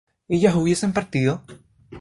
¿ellas 0.27 0.55
hubiesen 0.55 0.93
partido? 0.93 1.43